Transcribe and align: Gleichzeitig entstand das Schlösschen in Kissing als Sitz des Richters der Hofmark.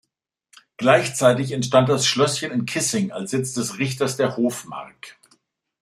Gleichzeitig 0.77 1.51
entstand 1.51 1.87
das 1.87 2.07
Schlösschen 2.07 2.49
in 2.51 2.65
Kissing 2.65 3.11
als 3.11 3.29
Sitz 3.29 3.53
des 3.53 3.77
Richters 3.77 4.17
der 4.17 4.35
Hofmark. 4.35 5.19